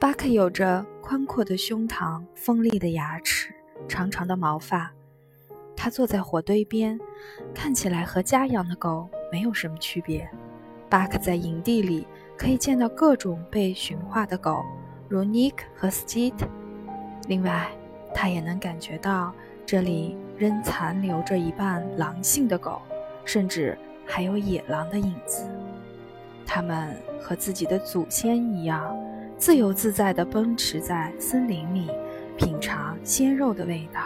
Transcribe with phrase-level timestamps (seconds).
[0.00, 3.52] 巴克有着宽阔的胸膛、锋利的牙齿、
[3.86, 4.90] 长长的毛发。
[5.76, 6.98] 他坐在火堆边，
[7.54, 10.26] 看起来和家养的狗没有什么区别。
[10.88, 14.64] 巴克在营地里可以见到各种被驯化的狗，
[15.06, 16.48] 如 Nick 和 Steed。
[17.28, 17.70] 另外，
[18.14, 19.34] 他也能感觉到
[19.66, 22.80] 这里仍残留着一半狼性的狗，
[23.26, 23.76] 甚至
[24.06, 25.46] 还有野狼的影子。
[26.46, 28.96] 他们和自己的祖先一样，
[29.40, 31.90] 自由自在地奔驰在森林里，
[32.36, 34.02] 品尝鲜肉的味道。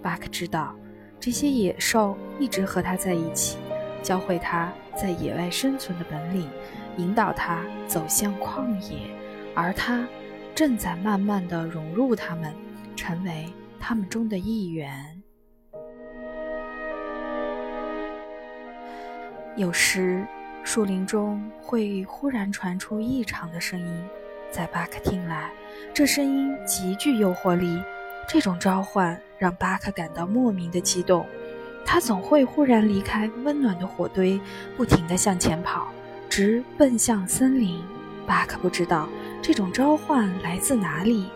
[0.00, 0.72] 巴克知道，
[1.18, 3.58] 这些野兽一直和他在一起，
[4.04, 6.48] 教会他在野外生存的本领，
[6.96, 9.10] 引导他走向旷野，
[9.52, 10.06] 而他
[10.54, 12.54] 正在慢慢地融入他们，
[12.94, 15.20] 成为他们中的一员。
[19.56, 20.24] 有时。
[20.64, 24.04] 树林中会忽然传出异常的声音，
[24.52, 25.50] 在巴克听来，
[25.94, 27.82] 这声音极具诱惑力。
[28.28, 31.26] 这种召唤让巴克感到莫名的激动。
[31.86, 34.38] 他总会忽然离开温暖的火堆，
[34.76, 35.88] 不停地向前跑，
[36.28, 37.82] 直奔向森林。
[38.26, 39.08] 巴克不知道
[39.40, 41.30] 这种召唤来自哪里，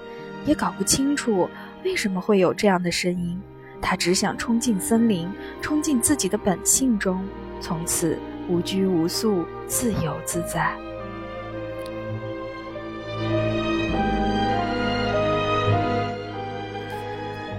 [0.45, 1.49] 也搞不清楚
[1.85, 3.41] 为什么会有这样的声音。
[3.81, 5.27] 他只想冲进森林，
[5.63, 7.27] 冲进自己的本性中，
[7.63, 8.19] 从此。
[8.49, 10.73] 无拘无束，自由自在。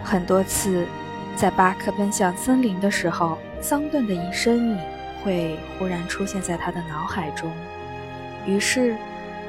[0.09, 0.87] 很多次，
[1.35, 4.77] 在巴克奔向森林的时候，桑顿的一身影
[5.21, 7.51] 会忽然出现在他的脑海中，
[8.45, 8.95] 于是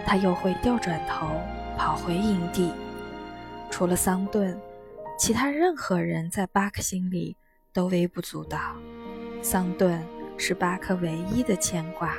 [0.05, 1.29] 他又会掉转头
[1.77, 2.73] 跑回营地。
[3.70, 4.61] 除了桑顿，
[5.17, 7.36] 其他任何人在巴克心里
[7.73, 8.59] 都微不足道。
[9.41, 10.03] 桑顿。
[10.41, 12.14] 是巴克唯一的牵挂。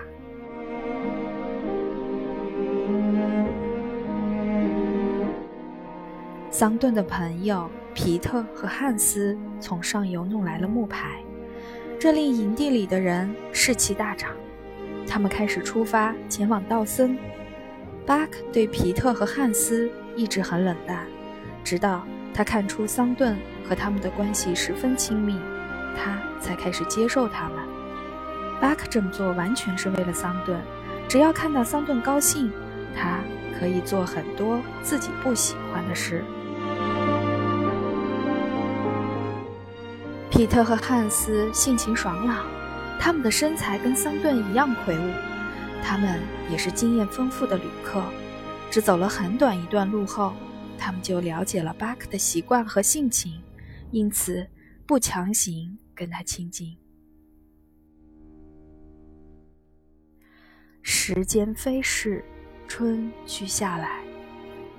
[6.52, 11.23] 桑顿的朋友皮特和汉斯从上游弄来了木牌，
[12.00, 14.32] 这令营地里的人士气大涨。
[15.08, 17.17] 他们开始出发前往道森。
[18.05, 21.05] 巴克对皮特和汉斯一直很冷淡，
[21.64, 25.36] 直到他看出桑顿和他们的关系十分亲密，
[25.95, 27.58] 他才开始接受他们。
[28.61, 30.60] 巴克这么做完全是为了桑顿，
[31.08, 32.52] 只要看到桑顿高兴，
[32.95, 33.20] 他
[33.60, 36.23] 可以做很多自己不喜欢的事。
[40.39, 42.48] 皮特和汉斯性情爽朗，
[42.98, 45.11] 他们的身材跟桑顿一样魁梧，
[45.83, 46.17] 他们
[46.50, 48.02] 也是经验丰富的旅客。
[48.72, 50.33] 只走了很短一段路后，
[50.78, 53.44] 他们就了解了巴克的习惯和性情，
[53.92, 54.48] 因此
[54.88, 56.78] 不强行跟他亲近。
[60.82, 62.23] 时间飞逝，
[62.66, 64.02] 春去夏来，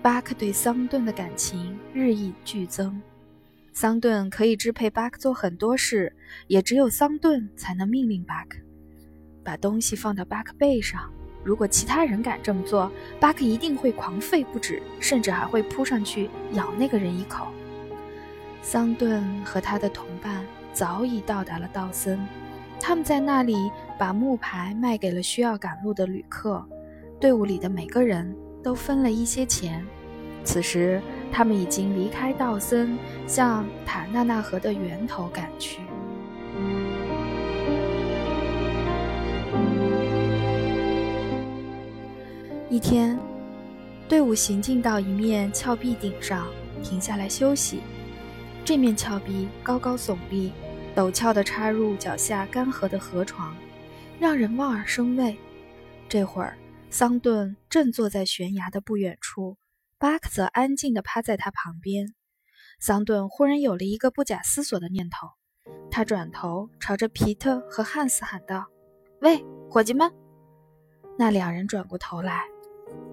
[0.00, 2.99] 巴克对桑顿的感情日益剧增。
[3.80, 6.14] 桑顿可以支配巴克做很多事，
[6.48, 8.58] 也只有桑顿才能命令巴克
[9.42, 11.10] 把东西放到巴克背上。
[11.42, 17.46] 如果其他人敢这么做，巴克一定会狂吠不止，甚至还会扑上去咬那个人一口。
[18.60, 22.20] 桑顿和他的同伴早已到达了道森。
[22.78, 26.62] 他们在那里把木牌卖给了需要赶路的旅客，
[27.19, 29.82] 队伍里的每个人都分了一些钱。
[30.44, 31.00] 此时，
[31.32, 35.80] 他们已经离开道森，向塔纳纳河的源头赶去。
[42.69, 43.19] 一天，
[44.08, 46.46] 队伍行进到一面峭壁顶上，
[46.82, 47.80] 停下来休息。
[48.64, 50.52] 这面峭壁高高耸立。
[50.96, 53.54] 陡峭地插入脚下干涸的河床，
[54.19, 55.36] 让人望而生畏。
[56.08, 56.58] 这会儿，
[56.90, 59.56] 桑顿正坐在悬崖的不远处，
[60.00, 62.15] 巴克则安静地趴在他旁边。
[62.81, 65.28] 桑顿忽然有了一个不假思索的念头，
[65.91, 68.64] 他转头朝着皮特和汉斯喊道
[69.20, 70.11] ：“喂，伙计们！”
[71.19, 72.44] 那两人转过头来，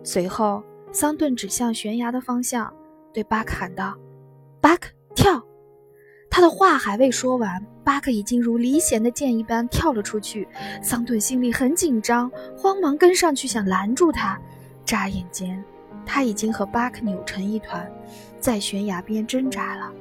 [0.02, 0.64] 随后
[0.94, 2.74] 桑顿指向悬崖的方向，
[3.14, 3.94] 对巴克喊道
[4.62, 5.46] ：“巴克，跳！”
[6.32, 10.48] 他的话还未说完，巴克已经如离弦的箭一般跳了出去。
[10.82, 14.40] 桑顿心里很紧张，慌忙跟上去想拦住他。
[14.86, 15.62] 眨眼间，
[16.08, 17.86] 他已经和巴克扭成一团，
[18.40, 19.92] 在悬崖边挣扎了。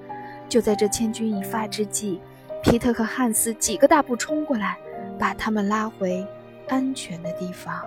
[0.48, 2.20] 就在这千钧一发之际，
[2.62, 4.78] 皮特和汉斯几个大步冲过来，
[5.18, 6.24] 把他们拉回
[6.68, 7.82] 安全的地方。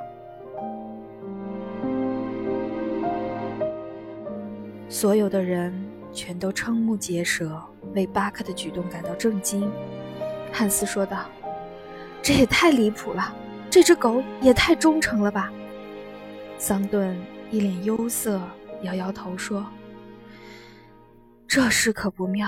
[4.90, 5.74] 所有的人
[6.12, 7.58] 全都瞠目结舌。
[7.96, 9.68] 为巴克的举动感到震惊，
[10.52, 11.26] 汉斯说道
[12.22, 13.34] ：“这也太离谱了，
[13.68, 15.52] 这只狗也太忠诚了吧！”
[16.60, 17.18] 桑顿
[17.52, 18.40] 一脸忧色，
[18.84, 19.66] 摇摇头说
[21.48, 22.48] ：“这事可不妙，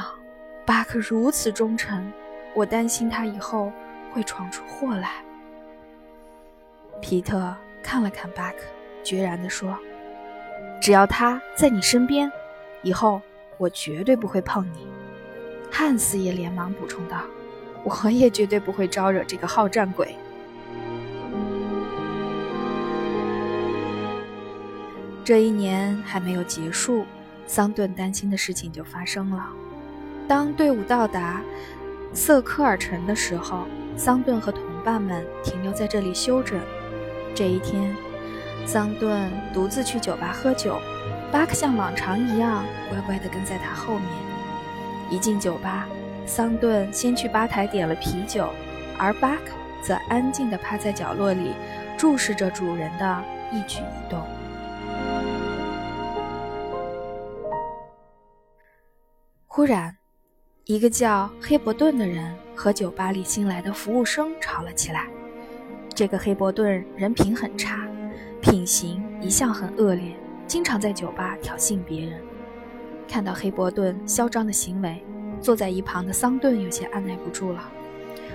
[0.63, 2.11] 巴克如此忠诚，
[2.53, 3.71] 我担心他以后
[4.11, 5.23] 会闯出祸来。”
[7.01, 8.57] 皮特看了看巴克，
[9.03, 9.75] 决然地说
[10.79, 12.31] ：“只要他在你身边，
[12.83, 13.19] 以后
[13.57, 14.87] 我绝对不会碰你。”
[15.71, 17.23] 汉斯也连忙补充道
[17.83, 20.15] ：“我也绝对不会招惹这个好战鬼。”
[25.23, 27.05] 这一年还没有结束，
[27.45, 29.45] 桑顿担心的事情就发生了。
[30.27, 31.41] 当队伍到达
[32.13, 33.65] 瑟科尔城的时候，
[33.95, 36.59] 桑顿和同伴们停留在这里休整。
[37.35, 37.95] 这一天，
[38.65, 40.79] 桑顿独自去酒吧喝酒，
[41.31, 44.07] 巴克像往常一样乖乖地跟在他后面。
[45.11, 45.87] 一进酒吧，
[46.25, 48.49] 桑顿先去吧台点了啤酒，
[48.97, 49.51] 而巴克
[49.83, 51.51] 则安静地趴在角落里，
[51.95, 54.25] 注视着主人的一举一动。
[59.61, 59.95] 突然，
[60.65, 65.07] 一个叫黑伯顿的人和酒吧里新来的服务生吵了起来。
[65.93, 67.87] 这个黑伯顿人品很差，
[68.41, 70.15] 品行一向很恶劣，
[70.47, 72.19] 经常在酒吧挑衅别人。
[73.07, 74.99] 看到黑伯顿嚣张的行为，
[75.39, 77.71] 坐在一旁的桑顿有些按耐不住了。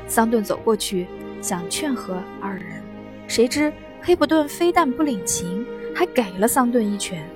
[0.07, 1.09] 桑顿走过去
[1.43, 2.81] 想劝和二人，
[3.27, 7.29] 谁知黑伯顿非但不领情，还给了桑顿一拳。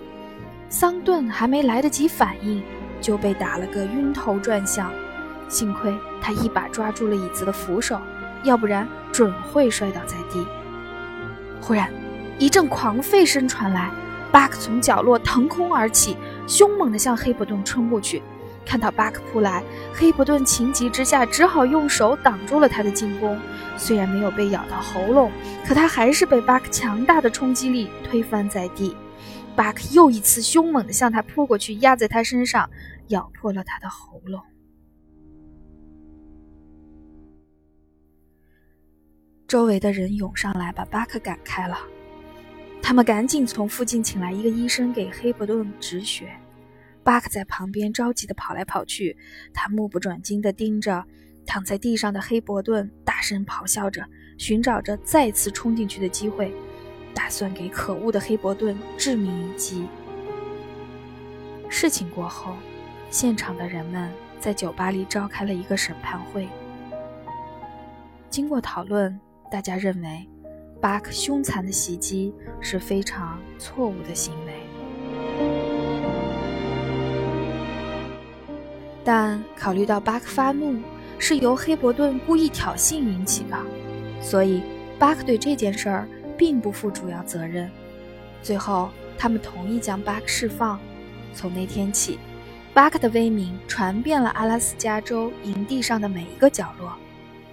[0.68, 2.62] 桑顿还没来得及反应。
[3.00, 4.90] 就被打了个晕头转向，
[5.48, 8.00] 幸亏他一把抓住了椅子的扶手，
[8.42, 10.46] 要不然准会摔倒在地。
[11.60, 11.90] 忽然，
[12.38, 13.90] 一阵狂吠声传来，
[14.32, 16.16] 巴克从角落腾空而起，
[16.46, 18.22] 凶猛地向黑伯顿冲过去。
[18.64, 19.62] 看到巴克扑来，
[19.92, 23.36] 黑伯顿情急之下只好用手挡住了他的进攻。
[23.76, 25.32] 虽然没有被咬到喉咙，
[25.66, 28.96] 可他还是被巴克强大的冲击力推翻在地。
[29.56, 32.70] 巴克又一次凶猛地向他扑过去，压在他身上，
[33.10, 34.42] 咬破了他的喉咙。
[39.46, 41.78] 周围的人涌上来，把巴克赶开了。
[42.82, 46.32] 他们赶紧从附近请来一个医生给黑伯顿止血。
[47.02, 49.16] 巴克在旁边着急地跑来跑去，
[49.52, 51.04] 他目不转睛地盯着
[51.46, 54.06] 躺在地上的黑伯顿，大声咆哮着，
[54.38, 56.52] 寻找着再次冲进去的机会。
[57.12, 59.84] 打算给可恶的黑伯顿致命一击。
[61.68, 62.54] 事情过后，
[63.10, 66.48] 现场的人们在酒吧里召开了一个审判会。
[68.30, 69.20] 经过讨论，
[69.50, 70.26] 大家认为
[70.80, 74.52] 巴克凶残的袭击是非常错误的行为。
[79.04, 80.80] 但考虑到巴克发怒
[81.18, 83.58] 是由黑伯顿故意挑衅引起的，
[84.22, 84.62] 所以
[84.98, 86.08] 巴克对这件事儿。
[86.40, 87.70] 并不负主要责任。
[88.42, 90.80] 最后，他们同意将巴克释放。
[91.34, 92.18] 从那天起，
[92.72, 96.96] 巴克的威名传遍了阿拉斯加州营地上的每一个角落。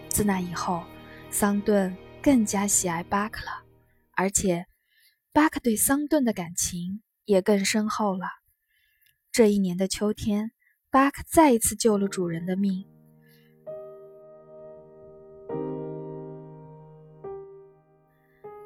[0.09, 0.83] 自那以后，
[1.31, 3.63] 桑顿更加喜爱巴克了，
[4.15, 4.67] 而且
[5.33, 8.27] 巴克对桑顿的感情也更深厚了。
[9.31, 10.51] 这一年的秋天，
[10.91, 12.85] 巴克再一次救了主人的命。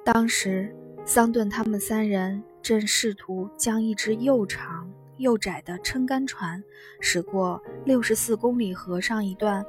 [0.03, 6.61] 当时，桑顿他们三人正试图将一只又长又窄的撑杆船
[6.99, 9.65] 驶过六十四公里河上一段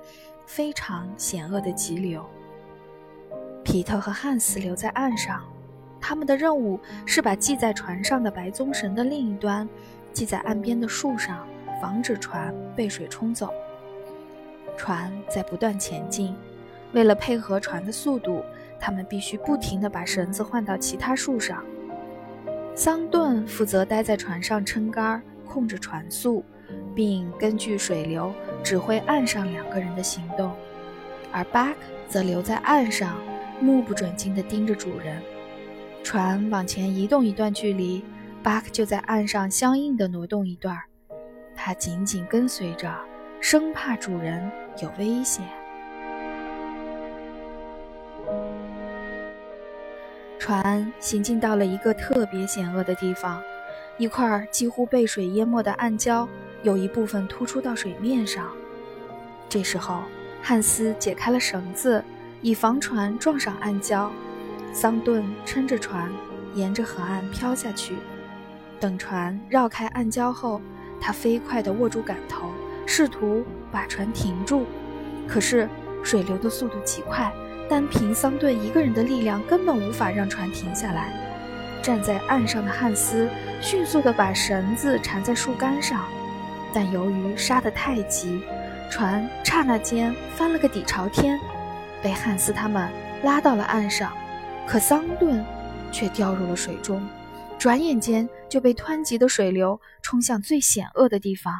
[0.47, 2.25] 非常险恶的急流。
[3.63, 5.45] 皮特和汉斯留在岸上，
[6.01, 9.69] 他们的任务是把系在船上的白棕绳的另一端
[10.13, 11.47] 系在岸边的树上，
[11.81, 13.53] 防止船被水冲走。
[14.77, 16.35] 船在不断前进，
[16.93, 18.43] 为了配合船的速度。
[18.85, 21.65] 他们必须不停地把绳子换到其他树上。
[22.75, 26.43] 桑顿负责待在船上撑杆，控制船速，
[26.95, 28.33] 并根据水流
[28.65, 30.51] 指挥岸上两个人的行动，
[31.31, 31.77] 而巴克
[32.09, 33.19] 则留在岸上，
[33.61, 35.21] 目不转睛地盯着主人。
[36.03, 38.03] 船往前移动一段距离，
[38.43, 40.75] 巴克就在岸上相应地挪动一段，
[41.55, 42.91] 他紧紧跟随着，
[43.39, 45.45] 生怕主人有危险。
[50.39, 53.43] 船行进到了一个特别险恶的地方，
[53.99, 56.27] 一块几乎被水淹没的暗礁
[56.63, 58.49] 有一部分突出到水面上。
[59.49, 60.03] 这时候，
[60.43, 62.03] 汉斯解开了绳子，
[62.41, 64.09] 以防船撞上暗礁。
[64.73, 66.11] 桑顿撑着船
[66.55, 67.97] 沿着河岸飘下去。
[68.81, 70.61] 等船绕开暗礁后，
[71.01, 72.51] 他飞快地握住杆头，
[72.87, 74.65] 试图把船停住。
[75.29, 75.69] 可是
[76.03, 77.33] 水流的速度极快。
[77.69, 81.13] 单凭桑顿一个人的力量，根本无法让船停下来。
[81.83, 83.29] 站在岸上的汉斯
[83.61, 86.05] 迅速地把绳子缠在树干上，
[86.73, 88.41] 但由于杀得太急，
[88.89, 91.39] 船刹那间翻了个底朝天，
[92.01, 92.89] 被汉斯他们
[93.25, 94.13] 拉到了岸上。
[94.65, 95.45] 可桑顿
[95.91, 97.05] 却掉入了水中，
[97.59, 101.53] 转眼间就被湍急的水流冲向最险恶的地方。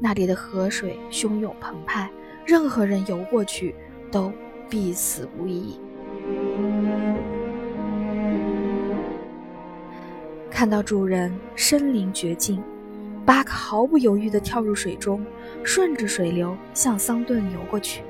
[0.00, 2.10] 那里的河水汹涌澎湃，
[2.46, 3.74] 任何人游过去
[4.10, 4.32] 都
[4.70, 5.78] 必死无疑。
[10.62, 12.62] 看到主人身临绝境，
[13.26, 15.26] 巴克毫不犹豫地跳入水中，
[15.64, 18.04] 顺着水流向桑顿游过去。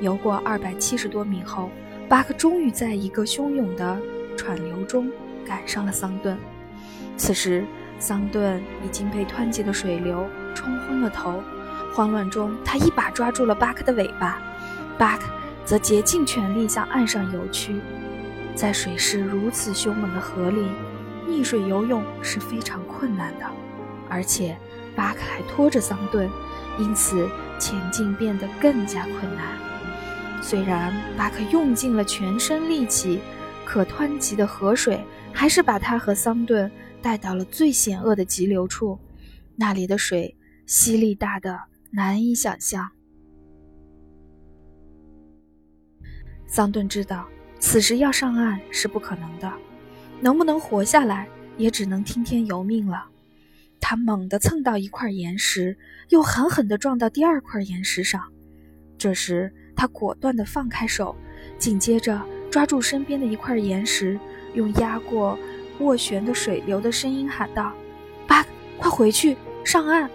[0.00, 1.70] 游过二百七十多米后，
[2.08, 3.96] 巴克终于在一个汹涌的
[4.36, 5.08] 船流中
[5.46, 6.36] 赶上了桑顿。
[7.16, 7.64] 此时，
[8.00, 10.26] 桑顿已经被湍急的水流
[10.56, 11.40] 冲昏了头，
[11.94, 14.42] 慌乱中，他一把抓住了巴克的尾巴，
[14.98, 15.28] 巴克
[15.64, 17.76] 则竭尽全力向岸上游去。
[18.56, 20.66] 在水势如此凶猛的河里，
[21.26, 23.46] 溺水游泳是非常困难的，
[24.08, 24.56] 而且
[24.94, 26.30] 巴克还拖着桑顿，
[26.78, 27.28] 因此
[27.58, 29.58] 前进变得更加困难。
[30.42, 33.20] 虽然巴克用尽了全身力气，
[33.64, 36.70] 可湍急的河水还是把他和桑顿
[37.02, 38.98] 带到了最险恶的急流处，
[39.56, 41.58] 那里的水吸力大的
[41.90, 42.88] 难以想象。
[46.46, 47.26] 桑顿知道。
[47.58, 49.50] 此时要上岸是不可能的，
[50.20, 53.06] 能不能活下来也只能听天由命了。
[53.80, 55.76] 他猛地蹭到一块岩石，
[56.08, 58.22] 又狠狠地撞到第二块岩石上。
[58.98, 61.14] 这时他果断地放开手，
[61.58, 62.20] 紧接着
[62.50, 64.18] 抓住身边的一块岩石，
[64.54, 65.38] 用压过
[65.78, 67.72] 斡旋的水流的声音喊道
[68.26, 70.10] ：“巴克，快回去，上岸！”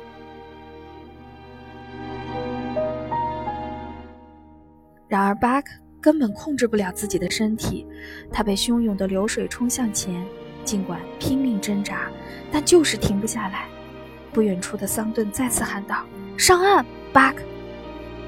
[5.08, 5.72] 然而巴克。
[6.02, 7.86] 根本控制不了自己的身体，
[8.32, 10.26] 他被汹涌的流水冲向前，
[10.66, 12.10] 尽管拼命挣扎，
[12.52, 13.68] 但就是停不下来。
[14.34, 16.06] 不远处的桑顿再次喊道
[16.38, 17.44] ：“上岸，巴克！”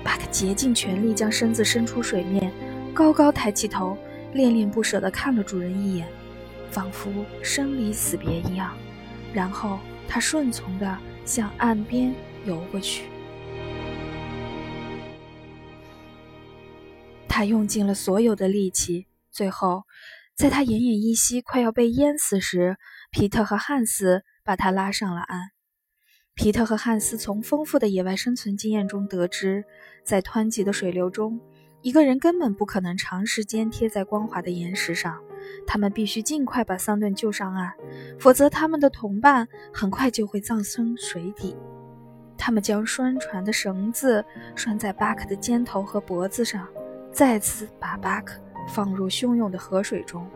[0.03, 2.51] 巴克竭尽全力将身子伸出水面，
[2.93, 3.97] 高高抬起头，
[4.33, 6.07] 恋恋不舍地看了主人一眼，
[6.69, 7.09] 仿佛
[7.41, 8.75] 生离死别一样。
[9.33, 12.13] 然后他顺从地向岸边
[12.45, 13.05] 游过去。
[17.35, 19.85] 他用尽了所有的力气，最后，
[20.35, 22.77] 在他奄奄一息、快要被淹死时，
[23.09, 25.49] 皮特和汉斯把他拉上了岸。
[26.35, 29.65] 皮特和汉斯从丰富的野外生存经验中得知，
[30.05, 31.41] 在湍急的水流中，
[31.81, 35.19] 一个人根本不可能长时间贴在光滑的岩石上。
[35.65, 37.73] 他们必须尽快把桑顿救上岸，
[38.19, 41.57] 否则他们的同伴很快就会葬身水底。
[42.37, 44.23] 他们将拴船的绳子
[44.55, 46.67] 拴在巴克的肩头和脖子上。
[47.13, 48.33] 再次把巴克
[48.67, 50.27] 放入汹涌的河水中，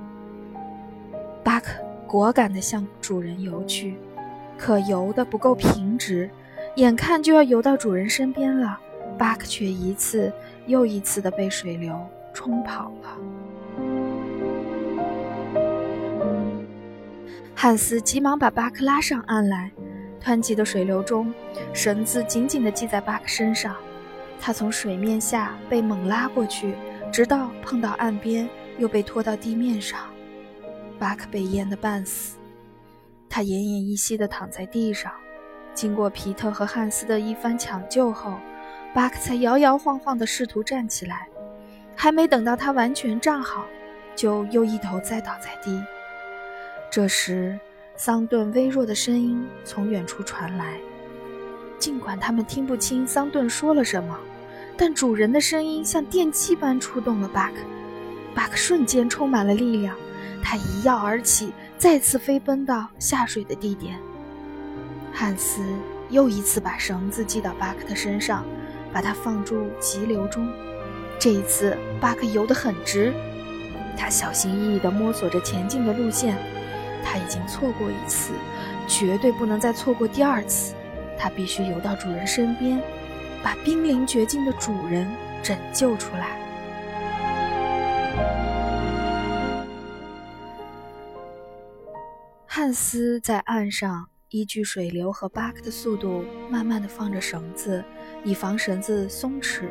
[1.43, 1.71] 巴克
[2.05, 3.97] 果敢地向主人游去，
[4.59, 6.29] 可游得不够平直，
[6.75, 8.79] 眼看就要游到主人身边了，
[9.17, 10.31] 巴克却一次
[10.67, 11.99] 又一次地被水流
[12.31, 13.17] 冲跑了。
[17.55, 19.71] 汉斯急忙把巴克拉上岸来，
[20.23, 21.33] 湍急的水流中，
[21.73, 23.75] 绳子紧紧地系在巴克身上。
[24.39, 26.75] 他从水面下被猛拉过去，
[27.11, 29.99] 直到碰到岸边，又被拖到地面上。
[30.99, 32.37] 巴克被淹得半死，
[33.29, 35.11] 他奄奄一息地躺在地上。
[35.73, 38.33] 经过皮特和汉斯的一番抢救后，
[38.93, 41.27] 巴克才摇摇晃晃地试图站起来。
[41.95, 43.65] 还没等到他完全站好，
[44.15, 45.83] 就又一头栽倒在地。
[46.91, 47.59] 这时，
[47.95, 50.77] 桑顿微弱的声音从远处传来。
[51.79, 54.17] 尽管他们听不清桑顿说了什么，
[54.75, 57.55] 但主人的声音像电击般触动了巴克。
[58.35, 59.95] 巴克瞬间充满了力量，
[60.43, 63.99] 他一跃而起，再次飞奔到下水的地点。
[65.11, 65.61] 汉斯
[66.09, 68.45] 又一次把绳子系到巴克的身上，
[68.93, 70.47] 把他放入急流中。
[71.19, 73.11] 这一次，巴克游得很直，
[73.97, 76.37] 他小心翼翼地摸索着前进的路线。
[77.03, 78.33] 他已经错过一次，
[78.87, 80.75] 绝对不能再错过第二次。
[81.17, 82.81] 他必须游到主人身边，
[83.43, 85.07] 把濒临绝境的主人
[85.41, 86.37] 拯救出来。
[92.45, 97.83] 汉斯在岸上依据水流和巴克的速度，慢慢的放着绳子，
[98.23, 99.65] 以防绳子松弛。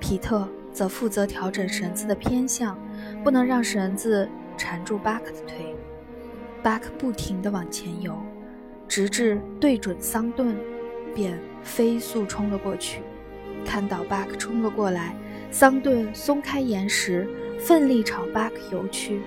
[0.00, 2.78] 皮特则负责调整绳子的偏向，
[3.22, 5.74] 不能让绳子缠住巴克的腿。
[6.62, 8.18] 巴克不停地往前游。
[8.88, 10.56] 直至对准桑顿，
[11.14, 13.00] 便飞速冲了过去。
[13.64, 15.16] 看到巴克冲了过来，
[15.50, 17.28] 桑顿松开岩石，
[17.58, 19.20] 奋力朝巴克游去。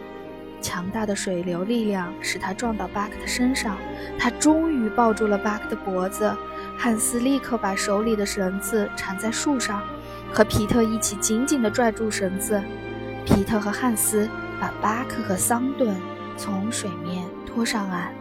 [0.62, 3.78] 强大的水流力量使他撞到巴克的身上，
[4.18, 6.36] 他终于抱住了巴克的脖子。
[6.78, 9.82] 汉斯立刻把手里的绳子缠在树上，
[10.34, 12.62] 和皮特一起紧紧地拽住绳子。
[13.26, 15.96] 皮特和汉斯把巴克和桑顿
[16.36, 18.14] 从水面拖上岸。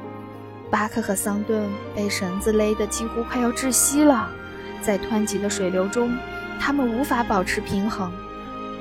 [0.70, 4.30] 巴克和桑顿被绳子勒得几乎快要窒息了，
[4.82, 6.14] 在湍急的水流中，
[6.60, 8.12] 他们无法保持平衡，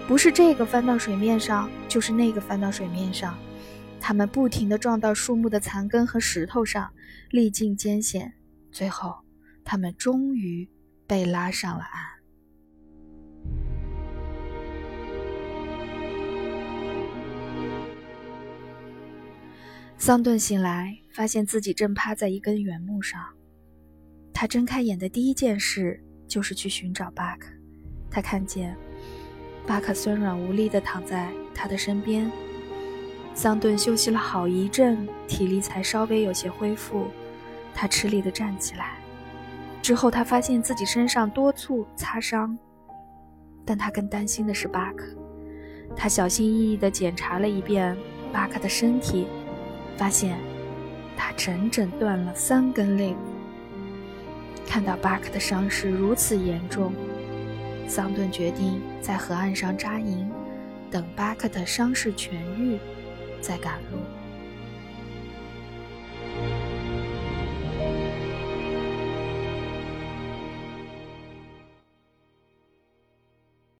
[0.08, 3.38] 不是这个翻到水面上，就是那个翻到水面上。
[4.00, 6.90] 他们不停地撞到树木的残根和石头上，
[7.32, 8.34] 历尽艰险，
[8.72, 9.16] 最后，
[9.64, 10.70] 他们终于
[11.08, 12.17] 被拉上了岸。
[20.00, 23.20] 桑顿醒来，发现自己正趴在一根原木上。
[24.32, 27.50] 他睁开眼的第一件事就是去寻找巴克。
[28.12, 28.78] 他看见
[29.66, 32.32] 巴克酸软无力地躺在他的身边。
[33.34, 37.08] 桑顿休息了好一阵，体力才稍微有些恢复。
[37.74, 39.00] 他吃力地站起来，
[39.82, 42.56] 之后他发现自己身上多处擦伤，
[43.66, 45.08] 但他更担心的是巴克。
[45.96, 47.98] 他小心翼翼地检查了一遍
[48.32, 49.28] 巴克的身体，
[49.98, 50.38] 发现
[51.18, 53.20] 他整整断了三根肋骨。
[54.66, 56.94] 看到巴克的伤势如此严重，
[57.88, 60.30] 桑顿决定在河岸上扎营，
[60.92, 62.78] 等巴克的伤势痊愈。
[63.40, 64.00] 再赶路。